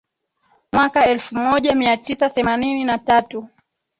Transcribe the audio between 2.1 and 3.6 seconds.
themanini na tatu